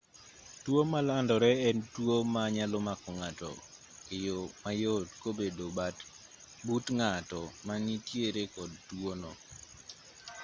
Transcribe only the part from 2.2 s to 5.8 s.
ma nyalo mako ng'ato e yo mayot kobedo